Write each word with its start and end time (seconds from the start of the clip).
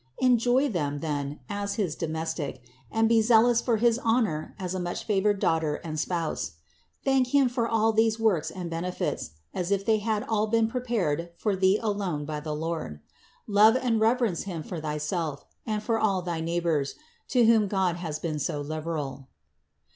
Enjoy 0.17 0.67
them 0.67 0.93
all, 0.93 0.99
then, 0.99 1.39
as 1.47 1.75
his 1.75 1.95
domestic, 1.95 2.63
and 2.91 3.07
be 3.07 3.21
zealous 3.21 3.61
for 3.61 3.77
his 3.77 3.99
honor 3.99 4.55
as 4.57 4.73
a 4.73 4.79
much 4.79 5.03
favored 5.03 5.37
daughter 5.39 5.75
and 5.83 5.99
spouse; 5.99 6.53
thank 7.05 7.27
Him 7.35 7.47
for 7.47 7.67
all 7.69 7.93
these 7.93 8.19
works 8.19 8.49
and 8.49 8.67
benefits, 8.67 9.29
as 9.53 9.69
if 9.69 9.85
they 9.85 9.99
had 9.99 10.23
all 10.23 10.47
been 10.47 10.67
pre 10.67 10.81
pared 10.81 11.29
for 11.37 11.55
thee 11.55 11.77
alone 11.79 12.25
by 12.25 12.39
the 12.39 12.55
Lord. 12.55 12.99
Love 13.45 13.75
and 13.77 13.99
reverence 14.01 14.45
Him 14.45 14.63
for 14.63 14.79
thyself 14.81 15.45
and 15.67 15.83
for 15.83 15.99
all 15.99 16.23
thy 16.23 16.41
neighbors, 16.41 16.95
to 17.27 17.45
whom 17.45 17.67
God 17.67 17.97
has 17.97 18.17
been 18.17 18.39
so 18.39 18.59
liberal. 18.59 19.27